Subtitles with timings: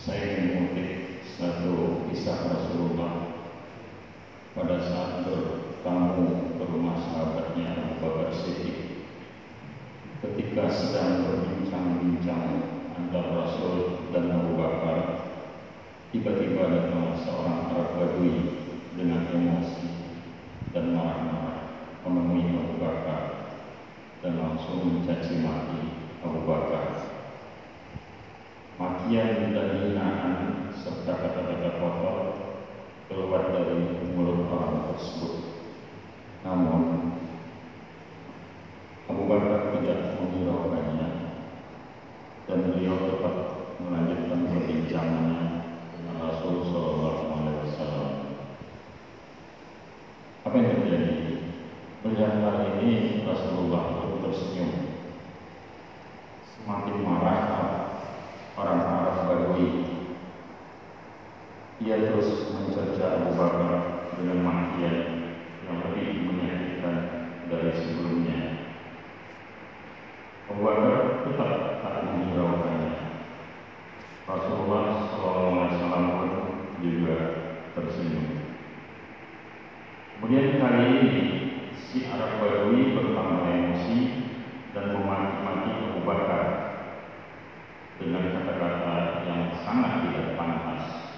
[0.00, 3.36] saya mengutip satu kisah Rasulullah
[4.56, 9.04] pada saat bertamu ke rumah sahabatnya Abu Bakar Siddiq.
[10.24, 12.48] Ketika sedang berbincang-bincang
[12.96, 14.98] antara Rasul dan Abu Bakar
[16.16, 18.36] tiba-tiba datang seorang Arab Badui
[18.96, 19.84] dengan emosi
[20.72, 21.76] dan marah-marah
[22.08, 23.52] memenuhi Abu Bakar
[24.24, 25.69] dan langsung mencaci maki.
[29.10, 32.18] yang kehinaan serta kata-kata kotor
[33.10, 35.34] keluar dari mulut orang tersebut.
[36.46, 37.10] Namun,
[62.20, 64.96] terus mencerca Mubarak dengan makian
[65.64, 66.96] yang lebih menyakitkan
[67.48, 68.40] dari sebelumnya.
[70.52, 72.92] Abu Bakar tetap tak menghiraukannya.
[74.28, 76.30] Rasulullah SAW pun
[76.84, 77.16] juga
[77.72, 78.52] tersenyum.
[80.20, 81.12] Kemudian kali ini
[81.72, 83.96] si Arab Badui bertambah emosi
[84.76, 86.44] dan memaki-maki Abu Bakar
[87.96, 91.09] dengan kata-kata yang sangat tidak pantas.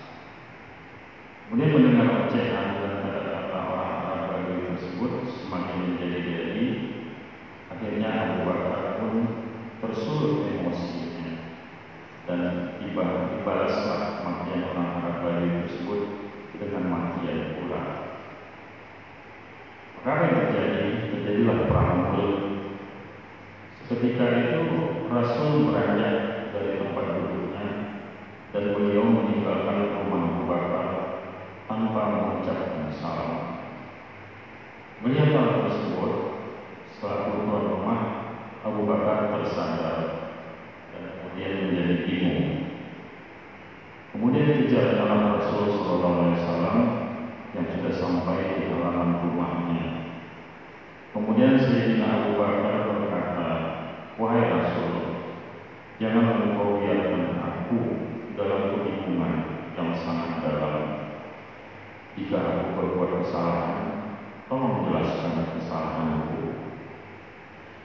[1.52, 6.64] Kemudian mendengar ocehan dan kata-kata orang-orang tersebut semakin menjadi-jadi,
[7.68, 9.14] akhirnya Abu Bakar pun
[9.84, 11.44] tersulut emosinya
[12.24, 12.40] dan
[12.80, 16.00] dibalaslah makian orang Arab Bali tersebut
[16.56, 17.84] dengan matian pula.
[20.00, 22.34] Maka yang terjadi terjadilah perang mulut.
[23.84, 24.64] Seketika itu
[25.12, 26.31] Rasul beranjak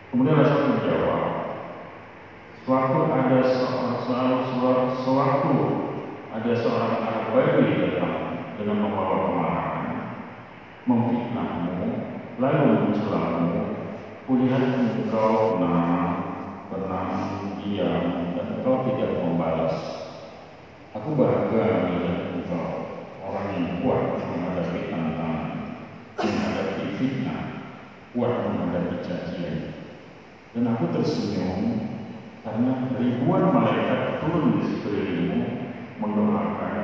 [0.08, 1.24] Kemudian Rasul menjawab,
[2.64, 5.56] sewaktu ada seorang sewaktu
[6.32, 8.16] ada seorang anak bayi datang
[8.56, 9.88] dengan membawa kemarahan,
[10.88, 11.76] memfitnahmu,
[12.40, 13.52] lalu mencelamu,
[14.32, 16.12] kulihat engkau tenang,
[16.72, 17.12] tenang,
[17.60, 19.76] diam, dan engkau tidak membalas.
[20.96, 22.96] Aku bangga melihat engkau
[23.28, 25.44] orang yang kuat menghadapi tantangan,
[26.16, 27.42] menghadapi fitnah,
[28.16, 29.77] kuat menghadapi cacian.
[30.56, 31.88] Dan aku tersenyum
[32.48, 35.42] karena ribuan malaikat turun di sekelilingmu
[36.00, 36.78] mendoakan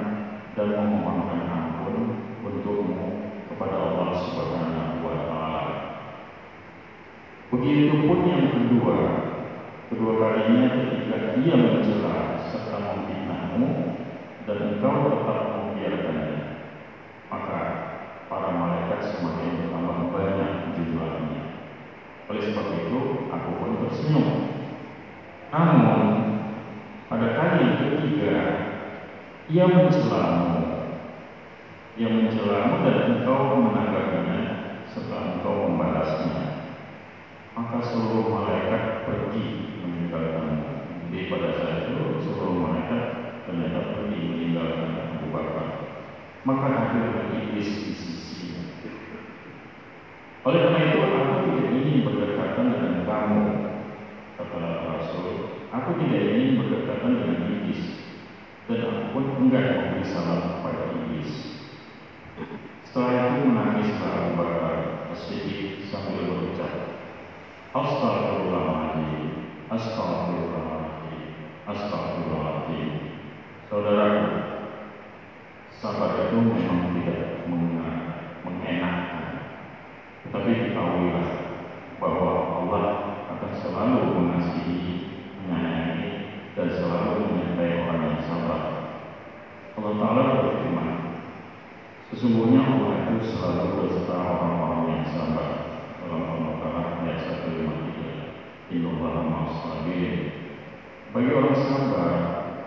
[0.53, 1.95] dan memohonkan ampun
[2.43, 5.63] untukmu kepada Allah Subhanahu wa taala.
[7.53, 8.97] Begitupun yang kedua,
[9.87, 13.69] kedua kalinya ketika dia mencela serta memfitnahmu
[14.43, 16.37] dan engkau tetap membiarkannya,
[17.29, 17.59] maka
[18.27, 21.41] para malaikat semakin bertambah banyak jumlahnya.
[22.27, 22.82] Oleh sebab itu,
[23.93, 24.49] tersenyum.
[25.53, 26.01] Namun,
[27.05, 28.33] pada kali ketiga,
[29.45, 30.49] ia mencelamu.
[31.93, 34.39] Ia mencelamu dan engkau menanggapinya
[34.89, 36.65] setelah engkau membalasnya.
[37.53, 40.89] Maka seluruh malaikat pergi meninggalkanmu.
[41.13, 43.03] Jadi pada saat itu seluruh malaikat
[43.45, 44.89] ternyata pergi meninggalkan
[45.21, 45.69] Abu Bakar.
[46.41, 47.93] Maka akhirnya iblis di.
[50.43, 53.62] Oleh karena itu, aku tidak ingin berdekatan dengan kamu
[54.39, 54.57] kata
[54.97, 55.27] Rasul.
[55.73, 57.81] Aku tidak ingin berdekatan dengan iblis
[58.69, 61.31] dan aku pun enggak memberi salam kepada iblis.
[62.87, 64.75] Setelah itu menangislah Abu Bakar
[65.13, 66.73] As-Siddiq sambil berucap,
[67.73, 71.21] Astagfirullahaladzim, Astagfirullahaladzim,
[71.65, 72.89] Astagfirullahaladzim.
[73.73, 74.25] Saudaraku,
[75.81, 77.49] sabar itu memang tidak
[78.45, 79.25] mengenakan,
[80.21, 81.27] tetapi diketahuilah
[81.97, 82.29] bahwa
[82.61, 82.83] Allah
[83.33, 84.85] akan selalu mengasihi,
[85.41, 86.09] menyayangi,
[86.53, 88.61] dan selalu menyertai orang yang sabar.
[89.73, 90.89] Allah Ta'ala berfirman,
[92.23, 98.71] Sesungguhnya Allah itu selalu beserta orang-orang yang sabar dalam Al-Baqarah ayat 153.
[98.71, 100.31] Innallaha ma'as-sabirin.
[101.11, 102.15] Bagi orang sabar,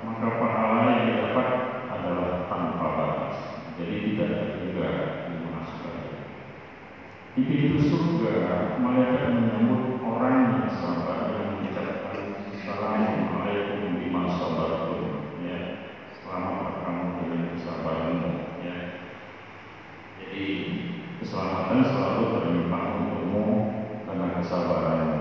[0.05, 1.49] maka pahala yang didapat
[1.88, 3.37] adalah tanpa batas.
[3.81, 4.88] Jadi tidak terhingga
[5.25, 6.05] dimasukkan.
[7.32, 15.32] Di pintu surga, malaikat menyambut orang yang sabar yang mengucapkan Assalamualaikum bima sabartum.
[15.41, 15.81] Ya,
[16.20, 18.32] selamat kamu dengan kesabaranmu.
[18.61, 18.76] Ya,
[20.37, 20.53] jadi
[21.23, 23.44] keselamatan selalu terlimpah untukmu
[24.05, 25.20] karena kesabaranmu.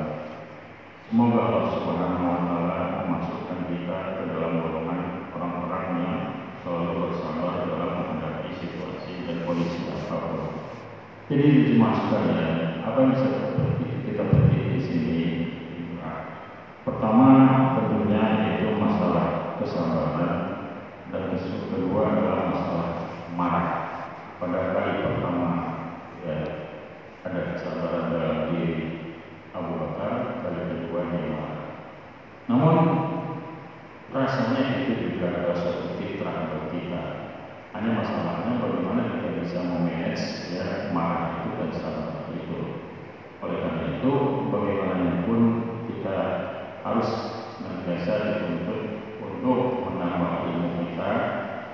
[1.05, 6.19] Semoga Allah Subhanahu wa taala memasukkan kita ke dalam golongan orang-orang yang
[6.65, 10.49] selalu bersabar dalam menghadapi situasi dan kondisi apa pun.
[11.29, 11.45] Jadi
[11.77, 12.45] dimasukkan ya,
[12.89, 13.27] apa yang bisa
[14.01, 15.21] kita petik di sini?
[16.81, 17.27] Pertama
[17.77, 20.33] tentunya yaitu masalah kesabaran
[21.13, 21.33] dan
[21.69, 22.89] kedua adalah masalah
[23.37, 23.69] marah
[24.41, 25.49] pada kali pertama
[26.25, 26.37] ya
[27.25, 28.73] ada kesabaran dalam diri
[29.55, 31.41] Abu Bakar kali kedua dia
[32.45, 32.77] namun
[34.15, 37.03] rasanya itu juga ada suatu fitrah bagi kita
[37.75, 42.87] hanya masalahnya bagaimana kita bisa memanage ya marah itu dan sabar itu.
[43.43, 44.11] Oleh karena itu
[44.47, 45.39] bagaimanapun
[45.91, 46.17] kita
[46.87, 47.09] harus
[47.59, 48.81] senantiasa dituntut
[49.19, 51.11] untuk menambah ilmu kita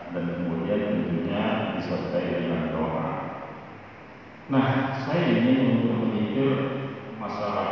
[0.10, 1.44] dan kemudian tentunya
[1.78, 3.10] disertai dengan doa.
[4.50, 6.50] Nah, saya ini untuk memikir
[7.22, 7.70] masalah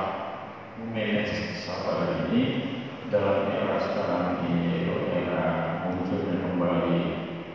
[0.93, 2.68] manage sabar ini
[3.09, 6.97] dalam era sekarang ini yaitu era munculnya kembali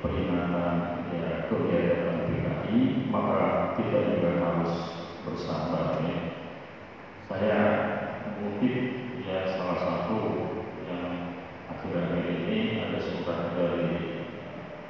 [0.03, 0.75] peringatan
[1.15, 4.75] ya kegiatan PKI maka kita juga harus
[5.23, 6.19] bersabar ya.
[7.31, 7.59] Saya
[8.27, 8.77] mengutip
[9.23, 10.19] ya salah satu
[10.91, 11.39] yang
[11.71, 14.27] akhir-akhir ini ada surat dari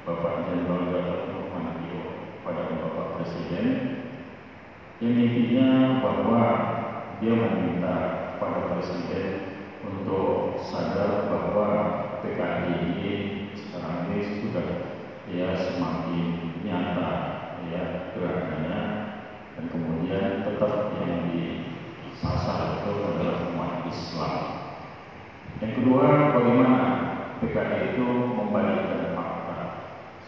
[0.09, 2.01] Bapak Jenderal Gatot Nurmantio
[2.41, 3.69] pada Bapak Presiden
[5.05, 6.41] yang intinya bahwa
[7.21, 7.97] dia meminta
[8.41, 9.44] pada Presiden
[9.87, 11.69] untuk sadar bahwa
[12.25, 13.13] PKI ini
[13.53, 14.67] sekarang ini sudah
[15.29, 17.11] ya semakin nyata
[17.69, 18.81] ya gerakannya
[19.55, 24.37] dan kemudian tetap yang disasar itu adalah umat Islam.
[25.63, 26.81] Yang kedua, bagaimana
[27.39, 29.59] PKI itu membalikkan fakta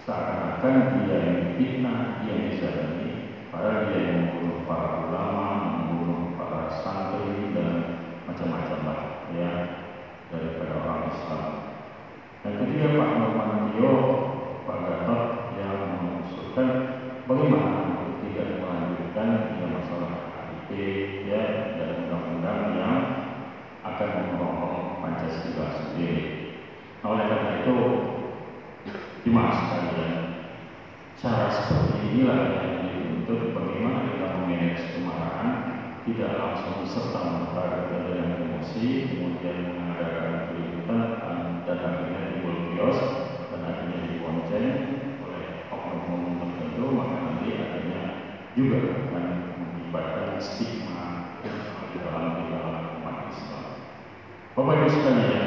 [0.07, 3.13] seakan-akan dia yang fitnah, dia yang dizalimi,
[3.51, 5.47] padahal dia yang membunuh para ulama,
[5.83, 7.73] membunuh para santri dan
[8.27, 9.01] macam-macam lah
[9.35, 9.51] ya
[10.31, 11.45] daripada orang Islam.
[12.47, 13.93] Dan ketiga Pak Nurmantio,
[14.63, 15.23] Pak Gatot
[15.59, 16.69] yang mengusulkan
[17.27, 20.13] bagaimana untuk tidak melanjutkan ya masalah
[20.71, 20.71] HIP
[21.27, 21.43] ya
[21.75, 23.01] dan undang-undang yang
[23.83, 26.55] akan menolong Pancasila sendiri.
[27.03, 27.77] Nah, oleh karena itu,
[29.23, 30.15] dimas sekalian,
[31.19, 35.49] cara seperti inilah yang dituntut bagaimana kita memanage kemarahan
[36.09, 41.01] tidak langsung serta merta dengan emosi, kemudian mengadakan keributan
[41.69, 42.99] dan akhirnya timbul kios
[43.53, 44.69] dan akhirnya dibonceng
[45.29, 48.03] oleh oknum-oknum tertentu, maka nanti akhirnya
[48.57, 49.25] juga akan
[49.61, 53.65] mengibatkan stigma di dalam di dalam umat Islam.
[54.57, 55.46] Bapak Ibu sekalian,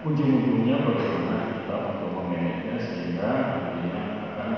[0.00, 4.02] ujung-ujungnya bagaimana kita untuk memanage sehingga nantinya
[4.32, 4.50] akan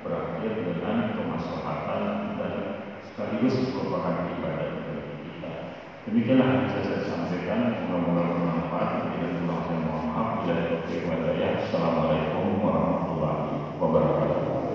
[0.00, 2.02] berakhir dengan kemaslahatan
[2.40, 2.52] dan
[3.04, 5.52] sekaligus merupakan ibadah bagi kita.
[6.08, 7.60] Demikianlah yang bisa saya sampaikan.
[7.76, 8.90] Semoga bermanfaat.
[9.12, 10.28] Bila kurang saya mohon maaf.
[10.40, 14.25] Bila ada Assalamualaikum warahmatullahi wabarakatuh.